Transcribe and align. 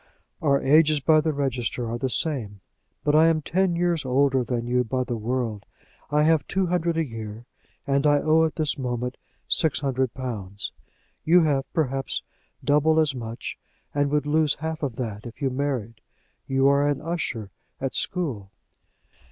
Our 0.41 0.59
ages 0.59 0.99
by 0.99 1.21
the 1.21 1.31
register 1.31 1.87
are 1.87 1.99
the 1.99 2.09
same, 2.09 2.61
but 3.03 3.13
I 3.15 3.27
am 3.27 3.43
ten 3.43 3.75
years 3.75 4.03
older 4.03 4.43
than 4.43 4.65
you 4.65 4.83
by 4.83 5.03
the 5.03 5.15
world. 5.15 5.63
I 6.09 6.23
have 6.23 6.47
two 6.47 6.65
hundred 6.65 6.97
a 6.97 7.05
year, 7.05 7.45
and 7.85 8.07
I 8.07 8.17
owe 8.17 8.43
at 8.45 8.55
this 8.55 8.79
moment 8.79 9.17
six 9.47 9.81
hundred 9.81 10.15
pounds. 10.15 10.71
You 11.23 11.43
have, 11.43 11.71
perhaps, 11.71 12.23
double 12.63 12.99
as 12.99 13.13
much, 13.13 13.59
and 13.93 14.09
would 14.09 14.25
lose 14.25 14.55
half 14.55 14.81
of 14.81 14.95
that 14.95 15.27
if 15.27 15.39
you 15.39 15.51
married. 15.51 16.01
You 16.47 16.67
are 16.67 16.87
an 16.89 16.99
usher 16.99 17.51
at 17.79 17.91
a 17.91 17.95
school." 17.95 18.49